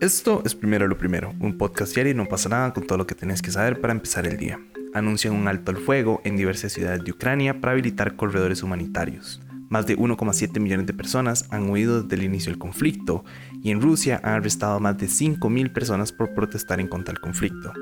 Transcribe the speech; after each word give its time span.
Esto 0.00 0.42
es 0.46 0.54
Primero 0.54 0.88
lo 0.88 0.96
Primero, 0.96 1.34
un 1.40 1.58
podcast 1.58 1.94
diario 1.94 2.12
y 2.12 2.16
no 2.16 2.26
pasa 2.26 2.48
nada 2.48 2.72
con 2.72 2.86
todo 2.86 2.98
lo 2.98 3.06
que 3.06 3.14
tienes 3.14 3.42
que 3.42 3.50
saber 3.50 3.80
para 3.80 3.92
empezar 3.92 4.26
el 4.26 4.38
día. 4.38 4.58
Anuncian 4.94 5.34
un 5.34 5.46
alto 5.46 5.70
al 5.70 5.76
fuego 5.76 6.20
en 6.24 6.36
diversas 6.36 6.72
ciudades 6.72 7.04
de 7.04 7.12
Ucrania 7.12 7.60
para 7.60 7.72
habilitar 7.72 8.16
corredores 8.16 8.62
humanitarios. 8.62 9.42
Más 9.68 9.86
de 9.86 9.96
1,7 9.96 10.58
millones 10.58 10.86
de 10.86 10.94
personas 10.94 11.46
han 11.50 11.70
huido 11.70 12.02
desde 12.02 12.16
el 12.16 12.24
inicio 12.24 12.50
del 12.50 12.58
conflicto 12.58 13.24
y 13.62 13.70
en 13.70 13.80
Rusia 13.80 14.20
han 14.24 14.34
arrestado 14.34 14.76
a 14.76 14.80
más 14.80 14.98
de 14.98 15.06
5.000 15.06 15.72
personas 15.72 16.10
por 16.10 16.34
protestar 16.34 16.80
en 16.80 16.88
contra 16.88 17.12
del 17.12 17.20
conflicto. 17.20 17.72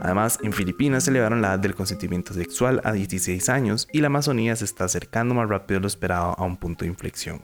Además, 0.00 0.38
en 0.44 0.52
Filipinas 0.52 1.04
se 1.04 1.10
elevaron 1.10 1.42
la 1.42 1.48
edad 1.48 1.58
del 1.58 1.74
consentimiento 1.74 2.34
sexual 2.34 2.80
a 2.84 2.92
16 2.92 3.48
años 3.48 3.88
y 3.92 4.00
la 4.00 4.06
Amazonía 4.06 4.54
se 4.54 4.64
está 4.64 4.84
acercando 4.84 5.34
más 5.34 5.48
rápido 5.48 5.80
de 5.80 5.82
lo 5.82 5.88
esperado 5.88 6.38
a 6.38 6.44
un 6.44 6.56
punto 6.56 6.84
de 6.84 6.90
inflexión. 6.90 7.40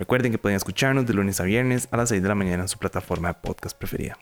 Recuerden 0.00 0.32
que 0.32 0.38
pueden 0.38 0.56
escucharnos 0.56 1.06
de 1.06 1.12
lunes 1.12 1.40
a 1.40 1.44
viernes 1.44 1.86
a 1.90 1.98
las 1.98 2.08
6 2.08 2.22
de 2.22 2.28
la 2.28 2.34
mañana 2.34 2.62
en 2.62 2.68
su 2.68 2.78
plataforma 2.78 3.28
de 3.28 3.34
podcast 3.34 3.76
preferida. 3.76 4.16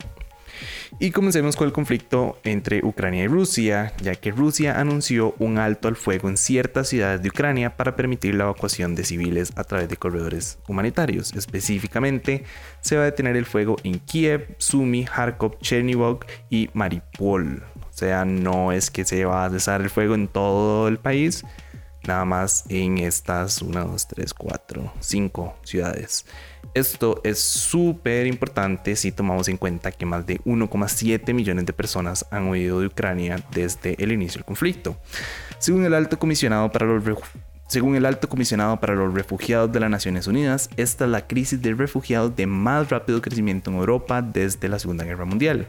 Y 0.98 1.12
comencemos 1.12 1.54
con 1.54 1.68
el 1.68 1.72
conflicto 1.72 2.36
entre 2.42 2.84
Ucrania 2.84 3.22
y 3.22 3.28
Rusia, 3.28 3.92
ya 4.02 4.16
que 4.16 4.32
Rusia 4.32 4.80
anunció 4.80 5.36
un 5.38 5.56
alto 5.56 5.86
al 5.86 5.94
fuego 5.94 6.28
en 6.28 6.36
ciertas 6.36 6.88
ciudades 6.88 7.22
de 7.22 7.28
Ucrania 7.28 7.76
para 7.76 7.94
permitir 7.94 8.34
la 8.34 8.42
evacuación 8.42 8.96
de 8.96 9.04
civiles 9.04 9.52
a 9.54 9.62
través 9.62 9.88
de 9.88 9.96
corredores 9.96 10.58
humanitarios. 10.66 11.32
Específicamente, 11.34 12.42
se 12.80 12.96
va 12.96 13.02
a 13.02 13.04
detener 13.04 13.36
el 13.36 13.46
fuego 13.46 13.76
en 13.84 14.00
Kiev, 14.00 14.56
Sumy, 14.58 15.04
Kharkov, 15.04 15.60
Chernivog 15.60 16.26
y 16.50 16.70
Mariupol. 16.74 17.62
O 17.76 17.92
sea, 17.92 18.24
no 18.24 18.72
es 18.72 18.90
que 18.90 19.04
se 19.04 19.24
va 19.24 19.44
a 19.44 19.50
cesar 19.50 19.80
el 19.80 19.90
fuego 19.90 20.16
en 20.16 20.26
todo 20.26 20.88
el 20.88 20.98
país, 20.98 21.44
nada 22.08 22.24
más 22.24 22.64
en 22.68 22.98
estas 22.98 23.62
1, 23.62 23.84
2, 23.84 24.08
3, 24.08 24.34
4, 24.34 24.92
5 24.98 25.56
ciudades. 25.62 26.26
Esto 26.74 27.20
es 27.22 27.38
súper 27.38 28.26
importante 28.26 28.96
si 28.96 29.12
tomamos 29.12 29.48
en 29.48 29.56
cuenta 29.56 29.92
que 29.92 30.06
más 30.06 30.26
de 30.26 30.40
1,7 30.40 31.32
millones 31.32 31.66
de 31.66 31.72
personas 31.72 32.26
han 32.30 32.48
huido 32.48 32.80
de 32.80 32.86
Ucrania 32.86 33.44
desde 33.52 33.94
el 34.02 34.10
inicio 34.10 34.38
del 34.38 34.46
conflicto. 34.46 34.96
Según 35.58 35.84
el 35.84 35.94
alto 35.94 36.18
comisionado 36.18 36.72
para 36.72 36.86
los 36.86 37.04
según 37.68 37.96
el 37.96 38.06
alto 38.06 38.30
comisionado 38.30 38.80
para 38.80 38.94
los 38.94 39.12
refugiados 39.12 39.70
de 39.70 39.80
las 39.80 39.90
Naciones 39.90 40.26
Unidas, 40.26 40.70
esta 40.78 41.04
es 41.04 41.10
la 41.10 41.26
crisis 41.26 41.60
de 41.60 41.74
refugiados 41.74 42.34
de 42.34 42.46
más 42.46 42.88
rápido 42.88 43.20
crecimiento 43.20 43.70
en 43.70 43.76
Europa 43.76 44.22
desde 44.22 44.68
la 44.68 44.78
Segunda 44.78 45.04
Guerra 45.04 45.26
Mundial. 45.26 45.68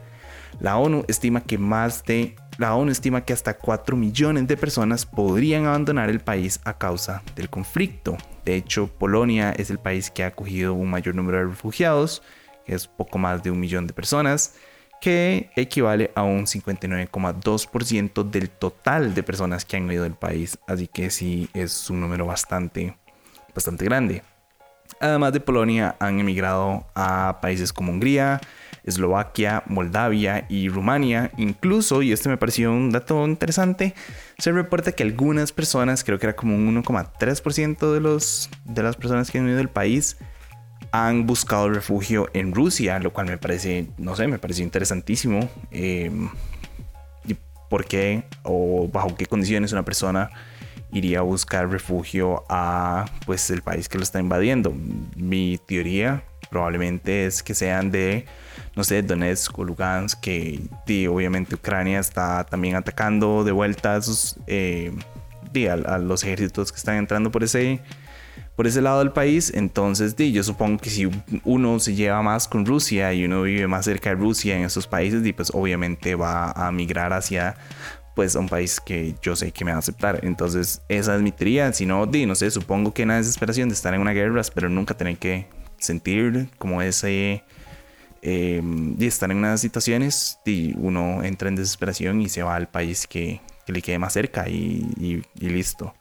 La 0.61 0.77
ONU 0.77 1.03
estima 1.09 1.41
que 1.41 1.57
más 1.57 2.05
de 2.05 2.37
la 2.59 2.75
ONU 2.75 2.91
estima 2.91 3.23
que 3.23 3.31
hasta 3.31 3.57
4 3.57 3.95
millones 3.95 4.45
de 4.45 4.57
personas 4.57 5.05
podrían 5.05 5.65
abandonar 5.65 6.09
el 6.09 6.19
país 6.19 6.59
a 6.65 6.77
causa 6.77 7.23
del 7.33 7.49
conflicto. 7.49 8.17
De 8.43 8.55
hecho, 8.55 8.87
Polonia 8.87 9.51
es 9.51 9.69
el 9.69 9.79
país 9.79 10.11
que 10.11 10.25
ha 10.25 10.27
acogido 10.27 10.73
un 10.73 10.89
mayor 10.89 11.15
número 11.15 11.37
de 11.37 11.45
refugiados, 11.45 12.21
que 12.65 12.75
es 12.75 12.85
poco 12.85 13.17
más 13.17 13.41
de 13.43 13.51
un 13.51 13.61
millón 13.61 13.87
de 13.87 13.93
personas, 13.93 14.55
que 14.99 15.49
equivale 15.55 16.11
a 16.15 16.23
un 16.23 16.47
59,2% 16.47 18.29
del 18.29 18.49
total 18.49 19.13
de 19.13 19.23
personas 19.23 19.63
que 19.63 19.77
han 19.77 19.87
huido 19.87 20.03
del 20.03 20.15
país. 20.15 20.59
Así 20.67 20.87
que 20.87 21.11
sí 21.11 21.49
es 21.53 21.89
un 21.89 22.01
número 22.01 22.25
bastante, 22.25 22.97
bastante 23.55 23.85
grande. 23.85 24.21
Además 24.99 25.31
de 25.31 25.39
Polonia, 25.39 25.95
han 25.99 26.19
emigrado 26.19 26.85
a 26.93 27.39
países 27.41 27.71
como 27.71 27.93
Hungría, 27.93 28.41
Eslovaquia, 28.83 29.63
Moldavia 29.67 30.45
y 30.49 30.69
Rumania. 30.69 31.31
Incluso, 31.37 32.01
y 32.01 32.11
este 32.11 32.29
me 32.29 32.37
pareció 32.37 32.71
un 32.71 32.91
dato 32.91 33.25
interesante, 33.25 33.93
se 34.37 34.51
reporta 34.51 34.91
que 34.91 35.03
algunas 35.03 35.51
personas, 35.51 36.03
creo 36.03 36.19
que 36.19 36.27
era 36.27 36.35
como 36.35 36.55
un 36.55 36.83
1,3% 36.83 37.91
de, 37.91 38.73
de 38.73 38.83
las 38.83 38.95
personas 38.95 39.31
que 39.31 39.37
han 39.37 39.45
venido 39.45 39.57
del 39.57 39.69
país, 39.69 40.17
han 40.91 41.27
buscado 41.27 41.69
refugio 41.69 42.29
en 42.33 42.53
Rusia, 42.53 42.99
lo 42.99 43.13
cual 43.13 43.27
me 43.27 43.37
parece, 43.37 43.87
no 43.97 44.15
sé, 44.15 44.27
me 44.27 44.39
pareció 44.39 44.63
interesantísimo. 44.63 45.49
Y 45.71 46.09
¿Por 47.69 47.85
qué 47.85 48.23
o 48.43 48.89
bajo 48.91 49.15
qué 49.15 49.27
condiciones 49.27 49.71
una 49.71 49.85
persona 49.85 50.31
iría 50.91 51.19
a 51.19 51.21
buscar 51.21 51.69
refugio 51.69 52.43
a 52.49 53.05
pues 53.27 53.51
el 53.51 53.61
país 53.61 53.87
que 53.87 53.99
lo 53.99 54.03
está 54.03 54.19
invadiendo? 54.19 54.73
Mi 55.15 55.59
teoría 55.67 56.23
probablemente 56.49 57.27
es 57.27 57.43
que 57.43 57.53
sean 57.53 57.91
de 57.91 58.25
no 58.79 58.85
sé, 58.85 59.01
Donetsk 59.01 59.59
o 59.59 59.65
Lugansk, 59.65 60.21
que 60.21 60.61
obviamente 61.09 61.55
Ucrania 61.55 61.99
está 61.99 62.45
también 62.45 62.77
atacando 62.77 63.43
de 63.43 63.51
vuelta 63.51 63.97
a, 63.97 63.99
eh, 64.47 64.93
a, 65.69 65.97
los 65.97 66.23
ejércitos 66.23 66.71
que 66.71 66.77
están 66.77 66.95
entrando 66.95 67.29
por 67.29 67.43
ese, 67.43 67.81
por 68.55 68.67
ese 68.67 68.81
lado 68.81 68.99
del 68.99 69.11
país. 69.11 69.51
Entonces, 69.53 70.15
yo 70.15 70.41
supongo 70.45 70.77
que 70.77 70.89
si 70.89 71.11
uno 71.43 71.77
se 71.79 71.93
lleva 71.93 72.21
más 72.21 72.47
con 72.47 72.65
Rusia 72.65 73.11
y 73.11 73.25
uno 73.25 73.41
vive 73.41 73.67
más 73.67 73.83
cerca 73.83 74.11
de 74.11 74.15
Rusia 74.15 74.55
en 74.55 74.63
esos 74.63 74.87
países, 74.87 75.21
pues 75.35 75.51
obviamente 75.53 76.15
va 76.15 76.51
a 76.51 76.71
migrar 76.71 77.11
hacia 77.11 77.57
pues 78.15 78.35
un 78.35 78.47
país 78.47 78.79
que 78.79 79.13
yo 79.21 79.35
sé 79.35 79.51
que 79.51 79.65
me 79.65 79.71
va 79.71 79.75
a 79.75 79.79
aceptar. 79.79 80.21
Entonces, 80.23 80.83
esa 80.87 81.17
es 81.17 81.21
mi 81.21 81.33
teoría. 81.33 81.73
Si 81.73 81.85
no, 81.85 82.05
no 82.05 82.35
sé, 82.35 82.49
supongo 82.49 82.93
que 82.93 83.01
en 83.01 83.09
la 83.09 83.17
desesperación 83.17 83.67
de 83.67 83.75
estar 83.75 83.93
en 83.93 83.99
una 83.99 84.13
guerra, 84.13 84.41
pero 84.55 84.69
nunca 84.69 84.93
tener 84.93 85.17
que 85.17 85.49
sentir 85.79 86.47
como 86.57 86.81
ese 86.81 87.43
y 88.21 89.05
estar 89.05 89.31
en 89.31 89.37
unas 89.37 89.61
situaciones 89.61 90.39
y 90.45 90.75
uno 90.77 91.23
entra 91.23 91.49
en 91.49 91.55
desesperación 91.55 92.21
y 92.21 92.29
se 92.29 92.43
va 92.43 92.55
al 92.55 92.69
país 92.69 93.07
que, 93.07 93.41
le 93.67 93.81
quede 93.83 93.99
más 93.99 94.13
cerca 94.13 94.49
y, 94.49 95.21
listo. 95.35 95.93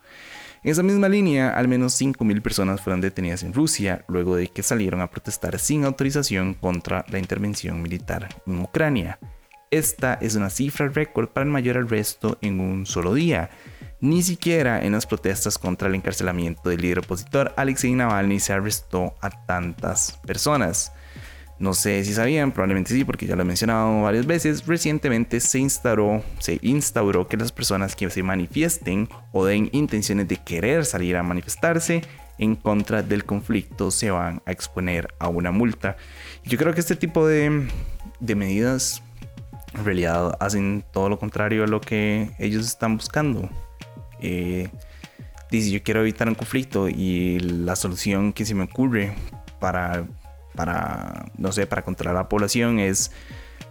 En 0.65 0.73
esa 0.73 0.83
misma 0.83 1.09
línea, 1.09 1.51
al 1.51 1.69
menos 1.69 2.01
5.000 2.01 2.41
personas 2.43 2.81
fueron 2.81 3.01
detenidas 3.01 3.43
en 3.43 3.53
Rusia 3.53 4.05
luego 4.09 4.37
de 4.37 4.49
que 4.49 4.63
salieron 4.63 5.01
a 5.01 5.11
protestar 5.11 5.59
sin 5.59 5.85
autorización 5.85 6.55
contra 6.55 7.05
la 7.11 7.19
intervención 7.19 7.81
militar 7.83 8.29
en 8.47 8.61
Ucrania. 8.61 9.19
Esta 9.71 10.15
es 10.15 10.35
una 10.35 10.49
cifra 10.49 10.89
récord 10.89 11.29
para 11.29 11.45
el 11.45 11.53
mayor 11.53 11.77
arresto 11.77 12.39
en 12.41 12.59
un 12.59 12.87
solo 12.87 13.13
día. 13.13 13.51
Ni 14.01 14.23
siquiera 14.23 14.83
en 14.83 14.93
las 14.93 15.07
protestas 15.07 15.59
contra 15.59 15.89
el 15.89 15.95
encarcelamiento 15.95 16.71
del 16.71 16.81
líder 16.81 17.01
opositor 17.01 17.53
Alexei 17.57 17.93
Navalny 17.93 18.41
se 18.41 18.53
arrestó 18.53 19.15
a 19.21 19.31
tantas 19.45 20.19
personas. 20.27 20.93
No 21.59 21.75
sé 21.75 22.05
si 22.05 22.15
sabían, 22.15 22.53
probablemente 22.53 22.95
sí, 22.95 23.05
porque 23.05 23.27
ya 23.27 23.35
lo 23.35 23.43
he 23.43 23.45
mencionado 23.45 24.03
varias 24.03 24.27
veces. 24.27 24.65
Recientemente 24.67 25.41
se 25.41 25.59
instauró, 25.59 26.23
se 26.39 26.59
instauró 26.63 27.27
que 27.27 27.37
las 27.37 27.51
personas 27.51 27.97
que 27.97 28.09
se 28.11 28.23
manifiesten 28.23 29.09
o 29.33 29.45
den 29.45 29.69
intenciones 29.73 30.29
de 30.29 30.37
querer 30.37 30.85
salir 30.85 31.17
a 31.17 31.23
manifestarse 31.25 32.03
en 32.39 32.55
contra 32.55 33.03
del 33.03 33.25
conflicto 33.25 33.91
se 33.91 34.11
van 34.11 34.41
a 34.47 34.53
exponer 34.53 35.09
a 35.19 35.29
una 35.29 35.51
multa. 35.51 35.97
Yo 36.45 36.57
creo 36.59 36.73
que 36.73 36.81
este 36.81 36.95
tipo 36.95 37.27
de, 37.27 37.69
medidas 38.21 39.03
en 39.75 39.85
realidad 39.85 40.37
hacen 40.39 40.85
todo 40.93 41.09
lo 41.09 41.19
contrario 41.19 41.65
a 41.65 41.67
lo 41.67 41.81
que 41.81 42.31
ellos 42.39 42.67
están 42.67 42.97
buscando. 42.97 43.51
Eh, 44.21 44.69
dice, 45.51 45.71
yo 45.71 45.83
quiero 45.83 46.01
evitar 46.01 46.29
un 46.29 46.37
conflicto 46.37 46.89
y 46.89 47.41
la 47.41 47.75
solución 47.75 48.33
que 48.33 48.45
se 48.45 48.55
me 48.55 48.65
ocurre 48.65 49.13
para 49.59 50.07
para, 50.59 51.27
no 51.39 51.53
sé, 51.53 51.69
para 51.69 51.83
controlar 51.83 52.17
la 52.17 52.29
población 52.29 52.81
es 52.81 53.13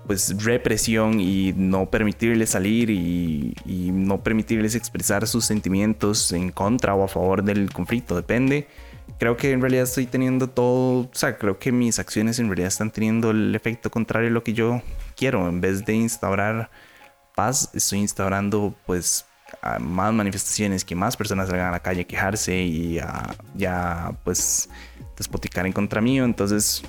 pues 0.05 0.41
represión 0.41 1.19
y 1.19 1.51
no 1.57 1.89
permitirles 1.89 2.51
salir 2.51 2.89
y, 2.89 3.53
no 3.91 4.23
permitirles 4.23 4.73
expresar 4.73 5.27
sus 5.27 5.43
sentimientos 5.43 6.31
en 6.31 6.49
contra 6.49 6.95
o 6.95 7.03
a 7.03 7.09
favor 7.09 7.43
del 7.43 7.73
conflicto, 7.73 8.15
depende. 8.15 8.67
Creo 9.19 9.35
que 9.35 9.51
en 9.51 9.59
realidad 9.59 9.83
estoy 9.83 10.05
teniendo 10.05 10.49
todo, 10.49 11.01
o 11.01 11.09
sea, 11.11 11.37
creo 11.37 11.59
que 11.59 11.73
mis 11.73 11.99
acciones 11.99 12.39
en 12.39 12.47
realidad 12.47 12.69
están 12.69 12.91
teniendo 12.91 13.31
el 13.31 13.53
efecto 13.53 13.91
contrario 13.91 14.29
a 14.29 14.31
lo 14.31 14.43
que 14.43 14.53
yo 14.53 14.81
quiero. 15.17 15.49
En 15.49 15.59
vez 15.59 15.83
de 15.83 15.93
instaurar 15.93 16.69
paz, 17.35 17.69
estoy 17.73 17.99
instaurando 17.99 18.75
pues 18.85 19.25
más 19.79 20.13
manifestaciones, 20.13 20.85
que 20.85 20.95
más 20.95 21.17
personas 21.17 21.49
salgan 21.49 21.67
a 21.67 21.71
la 21.71 21.79
calle 21.79 22.01
a 22.01 22.03
quejarse 22.05 22.55
y 22.55 22.99
a 22.99 23.35
ya 23.55 24.13
pues 24.23 24.69
despoticar 25.17 25.65
en 25.65 25.73
contra 25.73 26.01
mío. 26.01 26.25
Entonces, 26.25 26.83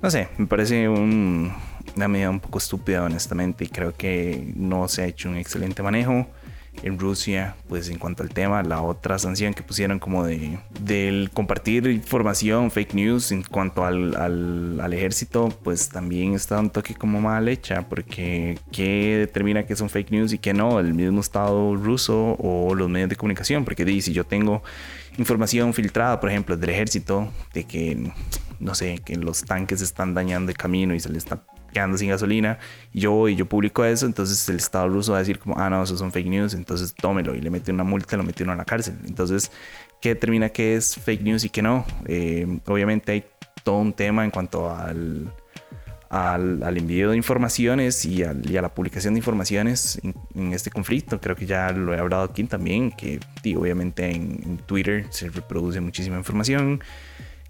no 0.00 0.10
sé, 0.10 0.28
me 0.38 0.46
parece 0.46 0.88
una 0.88 2.08
medida 2.08 2.30
un 2.30 2.40
poco 2.40 2.58
estúpida 2.58 3.02
honestamente 3.04 3.64
y 3.64 3.68
creo 3.68 3.94
que 3.94 4.52
no 4.56 4.88
se 4.88 5.02
ha 5.02 5.06
hecho 5.06 5.28
un 5.28 5.36
excelente 5.36 5.82
manejo 5.82 6.26
en 6.82 6.98
Rusia, 6.98 7.56
pues 7.68 7.88
en 7.88 7.98
cuanto 7.98 8.22
al 8.22 8.30
tema, 8.30 8.62
la 8.62 8.82
otra 8.82 9.18
sanción 9.18 9.54
que 9.54 9.62
pusieron 9.62 9.98
como 9.98 10.24
de 10.24 11.28
compartir 11.32 11.86
información, 11.86 12.70
fake 12.70 12.94
news 12.94 13.32
en 13.32 13.42
cuanto 13.42 13.84
al, 13.84 14.14
al, 14.16 14.92
ejército, 14.92 15.48
pues 15.62 15.88
también 15.88 16.34
está 16.34 16.60
un 16.60 16.70
toque 16.70 16.94
como 16.94 17.20
mal 17.20 17.48
hecha, 17.48 17.88
porque 17.88 18.58
¿qué 18.72 19.16
determina 19.18 19.66
que 19.66 19.76
son 19.76 19.88
fake 19.88 20.10
news 20.10 20.32
y 20.32 20.38
qué 20.38 20.54
no? 20.54 20.80
El 20.80 20.94
mismo 20.94 21.20
Estado 21.20 21.76
ruso 21.76 22.36
o 22.38 22.74
los 22.74 22.88
medios 22.88 23.10
de 23.10 23.16
comunicación, 23.16 23.64
porque 23.64 23.86
si 24.00 24.12
yo 24.12 24.24
tengo 24.24 24.62
información 25.18 25.72
filtrada, 25.74 26.20
por 26.20 26.30
ejemplo, 26.30 26.56
del 26.56 26.70
ejército, 26.70 27.32
de 27.54 27.64
que, 27.64 28.12
no 28.60 28.74
sé, 28.74 28.98
que 29.04 29.16
los 29.16 29.44
tanques 29.44 29.80
están 29.80 30.14
dañando 30.14 30.50
el 30.50 30.56
camino 30.56 30.94
y 30.94 31.00
se 31.00 31.08
les 31.08 31.24
está 31.24 31.42
quedando 31.76 31.98
sin 31.98 32.08
gasolina 32.08 32.58
y 32.90 33.00
yo 33.00 33.12
voy 33.12 33.34
y 33.34 33.36
yo 33.36 33.44
publico 33.44 33.84
eso, 33.84 34.06
entonces 34.06 34.48
el 34.48 34.56
Estado 34.56 34.88
ruso 34.88 35.12
va 35.12 35.18
a 35.18 35.20
decir 35.20 35.38
como, 35.38 35.58
ah, 35.58 35.68
no, 35.68 35.82
eso 35.82 35.94
son 35.98 36.10
fake 36.10 36.28
news, 36.28 36.54
entonces 36.54 36.94
tómelo 36.94 37.34
y 37.34 37.42
le 37.42 37.50
mete 37.50 37.70
una 37.70 37.84
multa, 37.84 38.16
lo 38.16 38.22
mete 38.22 38.44
uno 38.44 38.52
a 38.52 38.56
la 38.56 38.64
cárcel. 38.64 38.96
Entonces, 39.06 39.52
¿qué 40.00 40.14
determina 40.14 40.48
qué 40.48 40.76
es 40.76 40.96
fake 40.96 41.20
news 41.20 41.44
y 41.44 41.50
qué 41.50 41.60
no? 41.60 41.84
Eh, 42.06 42.46
obviamente 42.66 43.12
hay 43.12 43.24
todo 43.62 43.76
un 43.76 43.92
tema 43.92 44.24
en 44.24 44.30
cuanto 44.30 44.74
al, 44.74 45.30
al, 46.08 46.78
envío 46.78 47.10
de 47.10 47.18
informaciones 47.18 48.06
y, 48.06 48.22
a 48.22 48.32
la 48.32 48.74
publicación 48.74 49.12
de 49.12 49.18
informaciones 49.18 50.00
en, 50.34 50.54
este 50.54 50.70
conflicto. 50.70 51.20
Creo 51.20 51.36
que 51.36 51.44
ya 51.44 51.72
lo 51.72 51.92
he 51.92 51.98
hablado 51.98 52.22
aquí 52.22 52.42
también, 52.44 52.90
que 52.90 53.20
obviamente 53.54 54.10
en, 54.10 54.56
Twitter 54.64 55.04
se 55.10 55.28
reproduce 55.28 55.78
muchísima 55.82 56.16
información 56.16 56.80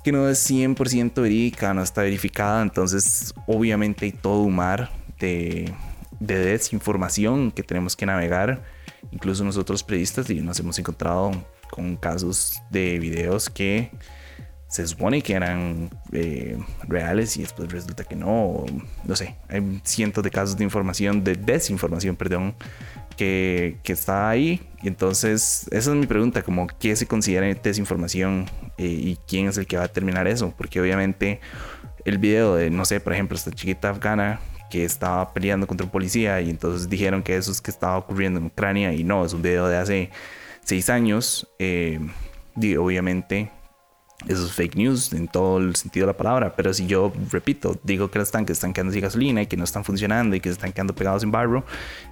que 0.07 0.13
no 0.13 0.29
es 0.29 0.49
100% 0.49 1.21
verídica, 1.21 1.75
no 1.75 1.83
está 1.83 2.03
verificada, 2.03 2.63
entonces 2.63 3.35
obviamente 3.49 4.05
hay 4.05 4.13
todo 4.13 4.43
un 4.43 4.55
mar 4.55 4.93
de, 5.19 5.75
de 6.21 6.39
desinformación 6.39 7.51
que 7.51 7.65
tenemos 7.65 7.97
que 7.97 8.07
navegar. 8.07 8.63
Incluso 9.11 9.43
nosotros 9.43 9.83
periodistas 9.83 10.31
nos 10.31 10.61
hemos 10.61 10.79
encontrado 10.79 11.33
con 11.73 11.97
casos 11.97 12.63
de 12.71 13.01
videos 13.01 13.51
que 13.51 13.91
se 14.69 14.87
supone 14.87 15.23
que 15.23 15.33
eran 15.33 15.91
eh, 16.13 16.57
reales 16.87 17.37
y 17.37 17.41
después 17.41 17.73
resulta 17.73 18.05
que 18.05 18.15
no. 18.15 18.65
No 19.03 19.17
sé, 19.17 19.35
hay 19.49 19.81
cientos 19.83 20.23
de 20.23 20.31
casos 20.31 20.57
de 20.57 20.63
información, 20.63 21.25
de 21.25 21.35
desinformación, 21.35 22.15
perdón, 22.15 22.55
que, 23.17 23.79
está 23.85 24.29
ahí. 24.29 24.61
Y 24.83 24.89
entonces, 24.89 25.67
esa 25.71 25.91
es 25.91 25.97
mi 25.97 26.07
pregunta, 26.07 26.43
como 26.43 26.67
qué 26.67 26.95
se 26.97 27.07
considera 27.07 27.47
desinformación 27.47 28.47
eh, 28.79 28.87
y 28.87 29.19
quién 29.27 29.49
es 29.49 29.59
el 29.59 29.67
que 29.67 29.77
va 29.77 29.85
a 29.85 29.89
terminar 29.89 30.27
eso. 30.27 30.55
Porque 30.57 30.81
obviamente 30.81 31.41
el 32.05 32.19
video 32.19 32.55
de, 32.55 32.71
no 32.71 32.85
sé, 32.85 33.01
por 33.01 33.13
ejemplo, 33.13 33.37
esta 33.37 33.51
chiquita 33.51 33.91
afgana 33.91 34.41
que 34.71 34.85
estaba 34.85 35.33
peleando 35.33 35.67
contra 35.67 35.85
un 35.85 35.91
policía 35.91 36.41
y 36.41 36.51
entonces 36.51 36.89
dijeron 36.89 37.23
que 37.23 37.37
eso 37.37 37.53
es 37.53 37.61
que 37.61 37.71
estaba 37.71 37.97
ocurriendo 37.99 38.41
en 38.41 38.47
Ucrania 38.47 38.93
y 38.93 39.05
no, 39.05 39.25
es 39.25 39.33
un 39.33 39.43
video 39.43 39.69
de 39.69 39.77
hace 39.77 40.11
seis 40.63 40.91
años. 40.91 41.49
Eh, 41.59 42.01
obviamente 42.79 43.51
eso 44.29 44.45
es 44.45 44.53
fake 44.53 44.77
news 44.77 45.13
en 45.13 45.29
todo 45.29 45.59
el 45.59 45.77
sentido 45.77 46.07
de 46.07 46.13
la 46.13 46.17
palabra. 46.17 46.55
Pero 46.57 46.73
si 46.75 46.87
yo, 46.87 47.13
repito, 47.31 47.79
digo 47.85 48.11
que 48.11 48.19
los 48.19 48.31
tanques 48.31 48.57
están 48.57 48.73
quedando 48.73 48.93
sin 48.93 49.03
gasolina 49.03 49.43
y 49.43 49.47
que 49.47 49.57
no 49.57 49.65
están 49.65 49.85
funcionando 49.85 50.37
y 50.37 50.41
que 50.41 50.49
se 50.49 50.55
están 50.55 50.73
quedando 50.73 50.95
pegados 50.95 51.23
en 51.23 51.31
barro, 51.31 51.65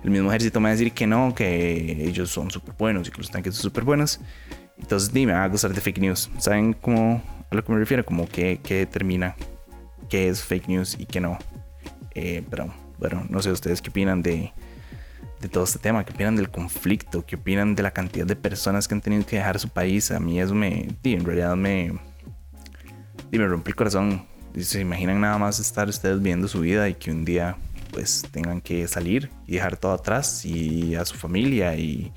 el 0.02 0.10
mismo 0.10 0.30
ejército 0.30 0.60
me 0.60 0.64
va 0.64 0.68
a 0.70 0.72
decir 0.72 0.92
que 0.92 1.06
no, 1.06 1.34
que 1.34 2.06
ellos 2.06 2.30
son 2.30 2.50
súper 2.50 2.74
buenos 2.78 3.08
y 3.08 3.10
que 3.10 3.18
los 3.18 3.30
tanques 3.30 3.54
son 3.54 3.62
súper 3.62 3.84
buenos. 3.84 4.20
Entonces, 4.78 5.12
dime, 5.12 5.32
va 5.32 5.44
a 5.44 5.48
gustar 5.48 5.72
de 5.72 5.80
fake 5.80 5.98
news. 5.98 6.30
¿Saben 6.38 6.72
cómo, 6.74 7.22
a 7.50 7.54
lo 7.54 7.64
que 7.64 7.72
me 7.72 7.78
refiero? 7.78 8.04
Como 8.04 8.28
que, 8.28 8.60
que 8.62 8.74
determina 8.76 9.36
qué 10.08 10.28
es 10.28 10.42
fake 10.42 10.68
news 10.68 10.96
y 10.98 11.06
qué 11.06 11.20
no. 11.20 11.38
Eh, 12.14 12.42
pero 12.48 12.72
bueno, 12.98 13.24
no 13.28 13.42
sé 13.42 13.50
ustedes 13.50 13.82
qué 13.82 13.90
opinan 13.90 14.22
de, 14.22 14.52
de 15.40 15.48
todo 15.48 15.64
este 15.64 15.78
tema, 15.78 16.04
qué 16.04 16.12
opinan 16.12 16.36
del 16.36 16.50
conflicto, 16.50 17.24
qué 17.26 17.36
opinan 17.36 17.74
de 17.74 17.82
la 17.82 17.90
cantidad 17.90 18.26
de 18.26 18.36
personas 18.36 18.88
que 18.88 18.94
han 18.94 19.00
tenido 19.00 19.26
que 19.26 19.36
dejar 19.36 19.58
su 19.58 19.68
país. 19.68 20.10
A 20.10 20.20
mí 20.20 20.40
eso 20.40 20.54
me, 20.54 20.88
en 21.02 21.24
realidad 21.24 21.56
me, 21.56 21.92
me 23.30 23.46
rompió 23.46 23.70
el 23.72 23.76
corazón. 23.76 24.26
Se 24.58 24.80
imaginan 24.80 25.20
nada 25.20 25.36
más 25.38 25.58
estar 25.60 25.88
ustedes 25.88 26.22
viendo 26.22 26.48
su 26.48 26.60
vida 26.60 26.88
y 26.88 26.94
que 26.94 27.10
un 27.10 27.24
día 27.24 27.56
pues 27.90 28.26
tengan 28.30 28.60
que 28.60 28.88
salir 28.88 29.30
y 29.46 29.54
dejar 29.54 29.76
todo 29.76 29.92
atrás 29.92 30.44
y 30.44 30.94
a 30.96 31.04
su 31.04 31.16
familia 31.16 31.76
y, 31.76 32.12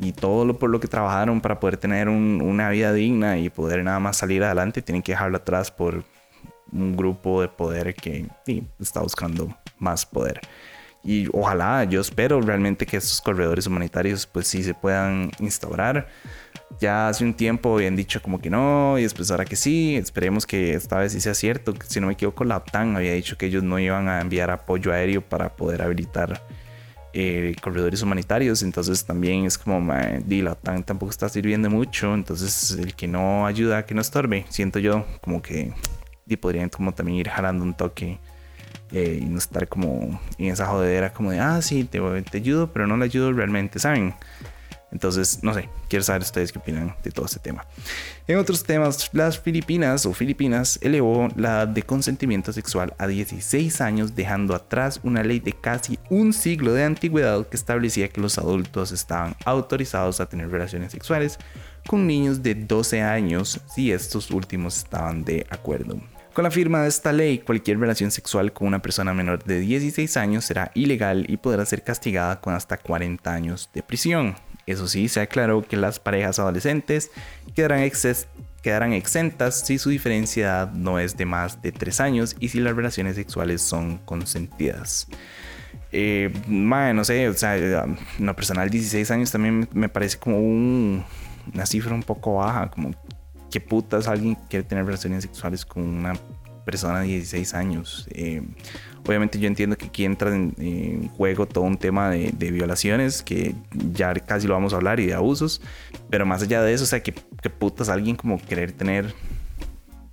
y 0.00 0.12
todo 0.12 0.44
lo 0.44 0.58
por 0.58 0.70
lo 0.70 0.80
que 0.80 0.88
trabajaron 0.88 1.40
para 1.40 1.60
poder 1.60 1.76
tener 1.76 2.08
una 2.08 2.70
vida 2.70 2.92
digna 2.92 3.38
y 3.38 3.50
poder 3.50 3.84
nada 3.84 4.00
más 4.00 4.16
salir 4.16 4.42
adelante, 4.42 4.82
tienen 4.82 5.02
que 5.02 5.12
dejarlo 5.12 5.36
atrás 5.36 5.70
por 5.70 6.04
un 6.72 6.96
grupo 6.96 7.40
de 7.42 7.48
poder 7.48 7.94
que 7.94 8.26
está 8.78 9.00
buscando 9.00 9.56
más 9.78 10.04
poder 10.04 10.40
y 11.08 11.26
ojalá, 11.32 11.84
yo 11.84 12.02
espero 12.02 12.38
realmente 12.42 12.84
que 12.84 12.98
estos 12.98 13.22
corredores 13.22 13.66
humanitarios 13.66 14.26
pues 14.26 14.46
sí 14.46 14.62
se 14.62 14.74
puedan 14.74 15.30
instaurar. 15.40 16.06
Ya 16.80 17.08
hace 17.08 17.24
un 17.24 17.32
tiempo 17.32 17.76
habían 17.76 17.96
dicho 17.96 18.20
como 18.20 18.38
que 18.42 18.50
no 18.50 18.98
y 18.98 19.04
después 19.04 19.30
ahora 19.30 19.46
que 19.46 19.56
sí, 19.56 19.96
esperemos 19.96 20.44
que 20.44 20.74
esta 20.74 20.98
vez 20.98 21.12
sí 21.12 21.22
sea 21.22 21.32
cierto. 21.32 21.72
Si 21.86 21.98
no 21.98 22.08
me 22.08 22.12
equivoco, 22.12 22.44
la 22.44 22.58
OTAN 22.58 22.94
había 22.94 23.14
dicho 23.14 23.38
que 23.38 23.46
ellos 23.46 23.62
no 23.62 23.78
iban 23.78 24.06
a 24.06 24.20
enviar 24.20 24.50
apoyo 24.50 24.92
aéreo 24.92 25.22
para 25.22 25.56
poder 25.56 25.80
habilitar 25.80 26.46
eh, 27.14 27.56
corredores 27.62 28.02
humanitarios. 28.02 28.62
Entonces 28.62 29.06
también 29.06 29.46
es 29.46 29.56
como, 29.56 29.80
la 29.90 30.52
OTAN 30.52 30.84
tampoco 30.84 31.08
está 31.08 31.30
sirviendo 31.30 31.70
mucho. 31.70 32.12
Entonces 32.12 32.72
el 32.72 32.94
que 32.94 33.08
no 33.08 33.46
ayuda, 33.46 33.86
que 33.86 33.94
no 33.94 34.02
estorbe. 34.02 34.44
Siento 34.50 34.78
yo 34.78 35.06
como 35.22 35.40
que 35.40 35.72
y 36.26 36.36
podrían 36.36 36.68
como 36.68 36.92
también 36.92 37.16
ir 37.16 37.30
jalando 37.30 37.64
un 37.64 37.72
toque 37.72 38.18
eh, 38.92 39.20
y 39.20 39.24
no 39.26 39.38
estar 39.38 39.68
como 39.68 40.20
en 40.38 40.46
esa 40.46 40.66
jodedera 40.66 41.12
como 41.12 41.30
de, 41.30 41.40
ah, 41.40 41.60
sí, 41.60 41.84
te, 41.84 42.00
ayudo, 42.34 42.72
pero 42.72 42.86
no 42.86 42.96
le 42.96 43.04
ayudo 43.04 43.32
realmente, 43.32 43.78
¿saben? 43.78 44.14
Entonces, 44.90 45.40
no 45.42 45.52
sé, 45.52 45.68
quiero 45.88 46.02
saber 46.02 46.22
ustedes 46.22 46.50
qué 46.50 46.58
opinan 46.58 46.94
de 47.02 47.10
todo 47.10 47.26
este 47.26 47.38
tema. 47.38 47.66
En 48.26 48.38
otros 48.38 48.64
temas, 48.64 49.10
las 49.12 49.38
Filipinas 49.38 50.06
o 50.06 50.14
Filipinas 50.14 50.78
elevó 50.80 51.28
la 51.36 51.48
edad 51.48 51.68
de 51.68 51.82
consentimiento 51.82 52.54
sexual 52.54 52.94
a 52.96 53.06
16 53.06 53.82
años, 53.82 54.14
dejando 54.14 54.54
atrás 54.54 55.00
una 55.02 55.22
ley 55.22 55.40
de 55.40 55.52
casi 55.52 55.98
un 56.08 56.32
siglo 56.32 56.72
de 56.72 56.84
antigüedad 56.84 57.46
que 57.46 57.56
establecía 57.56 58.08
que 58.08 58.22
los 58.22 58.38
adultos 58.38 58.92
estaban 58.92 59.36
autorizados 59.44 60.20
a 60.20 60.26
tener 60.26 60.50
relaciones 60.50 60.92
sexuales 60.92 61.38
con 61.86 62.06
niños 62.06 62.42
de 62.42 62.54
12 62.54 63.02
años 63.02 63.60
si 63.74 63.92
estos 63.92 64.30
últimos 64.30 64.78
estaban 64.78 65.22
de 65.22 65.46
acuerdo. 65.50 66.00
Con 66.38 66.44
la 66.44 66.52
firma 66.52 66.82
de 66.82 66.88
esta 66.88 67.12
ley, 67.12 67.38
cualquier 67.38 67.80
relación 67.80 68.12
sexual 68.12 68.52
con 68.52 68.68
una 68.68 68.80
persona 68.80 69.12
menor 69.12 69.42
de 69.42 69.58
16 69.58 70.16
años 70.18 70.44
será 70.44 70.70
ilegal 70.72 71.26
y 71.28 71.36
podrá 71.36 71.66
ser 71.66 71.82
castigada 71.82 72.40
con 72.40 72.54
hasta 72.54 72.76
40 72.76 73.34
años 73.34 73.68
de 73.74 73.82
prisión. 73.82 74.36
Eso 74.64 74.86
sí, 74.86 75.08
se 75.08 75.20
aclaró 75.20 75.66
que 75.66 75.76
las 75.76 75.98
parejas 75.98 76.38
adolescentes 76.38 77.10
quedarán, 77.56 77.82
exentas 78.92 79.66
si 79.66 79.78
su 79.78 79.90
diferencia 79.90 80.44
de 80.44 80.48
edad 80.48 80.72
no 80.74 81.00
es 81.00 81.16
de 81.16 81.26
más 81.26 81.60
de 81.60 81.72
3 81.72 82.00
años 82.02 82.36
y 82.38 82.50
si 82.50 82.60
las 82.60 82.76
relaciones 82.76 83.16
sexuales 83.16 83.60
son 83.60 83.98
consentidas. 84.04 85.08
Eh, 85.90 86.32
no 86.46 87.02
sé, 87.02 87.28
o 87.28 87.34
sea, 87.34 87.84
una 88.20 88.36
persona 88.36 88.62
de 88.62 88.70
16 88.70 89.10
años 89.10 89.32
también 89.32 89.68
me 89.72 89.88
parece 89.88 90.16
como 90.18 90.38
una 90.38 91.66
cifra 91.66 91.92
un 91.92 92.04
poco 92.04 92.36
baja, 92.36 92.70
como 92.70 92.92
qué 93.50 93.60
putas 93.60 94.08
alguien 94.08 94.36
quiere 94.48 94.64
tener 94.64 94.84
relaciones 94.84 95.22
sexuales 95.24 95.64
con 95.64 95.82
una 95.82 96.14
persona 96.64 97.00
de 97.00 97.06
16 97.06 97.54
años. 97.54 98.06
Eh, 98.10 98.42
obviamente 99.06 99.38
yo 99.38 99.46
entiendo 99.46 99.76
que 99.76 99.86
aquí 99.86 100.04
entra 100.04 100.34
en, 100.34 101.08
juego 101.08 101.46
todo 101.46 101.64
un 101.64 101.78
tema 101.78 102.10
de, 102.10 102.50
violaciones, 102.50 103.22
que 103.22 103.54
ya 103.72 104.12
casi 104.14 104.46
lo 104.46 104.54
vamos 104.54 104.72
a 104.72 104.76
hablar, 104.76 105.00
y 105.00 105.06
de 105.06 105.14
abusos, 105.14 105.62
pero 106.10 106.26
más 106.26 106.42
allá 106.42 106.62
de 106.62 106.74
eso, 106.74 106.84
o 106.84 106.86
sea, 106.86 107.02
qué 107.02 107.12
putas 107.50 107.88
alguien 107.88 108.16
como 108.16 108.38
querer 108.38 108.72
tener 108.72 109.14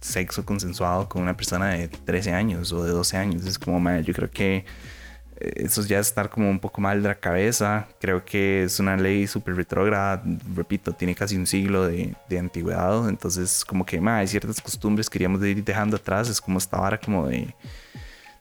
sexo 0.05 0.45
consensuado 0.45 1.09
con 1.09 1.23
una 1.23 1.35
persona 1.35 1.69
de 1.69 1.87
13 1.87 2.31
años 2.31 2.71
o 2.71 2.83
de 2.83 2.91
12 2.91 3.17
años. 3.17 3.45
Es 3.45 3.57
como, 3.57 3.79
man, 3.79 4.03
yo 4.03 4.13
creo 4.13 4.29
que 4.29 4.65
eso 5.37 5.81
ya 5.83 5.99
es 5.99 6.07
estar 6.07 6.29
como 6.29 6.49
un 6.49 6.59
poco 6.59 6.81
mal 6.81 7.01
de 7.01 7.09
la 7.09 7.15
cabeza. 7.15 7.87
Creo 7.99 8.23
que 8.23 8.63
es 8.63 8.79
una 8.79 8.95
ley 8.95 9.27
súper 9.27 9.55
retrógrada. 9.55 10.23
Repito, 10.55 10.93
tiene 10.93 11.13
casi 11.13 11.35
un 11.35 11.45
siglo 11.45 11.85
de, 11.87 12.15
de 12.29 12.39
antigüedad. 12.39 13.09
Entonces, 13.09 13.65
como 13.65 13.85
que 13.85 13.99
hay 13.99 14.27
ciertas 14.27 14.61
costumbres 14.61 15.09
que 15.09 15.13
queríamos 15.13 15.43
ir 15.43 15.63
dejando 15.63 15.97
atrás. 15.97 16.29
Es 16.29 16.39
como 16.39 16.57
esta 16.57 16.77
vara 16.77 16.97
como 16.97 17.27
de, 17.27 17.53